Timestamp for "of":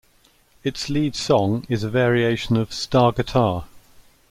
2.57-2.73